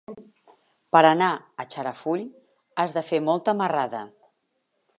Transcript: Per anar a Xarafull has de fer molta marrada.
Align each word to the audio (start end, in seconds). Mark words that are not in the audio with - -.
Per 0.95 1.01
anar 1.09 1.27
a 1.33 1.65
Xarafull 1.75 2.23
has 2.85 2.97
de 2.99 3.07
fer 3.11 3.23
molta 3.27 3.57
marrada. 3.61 4.05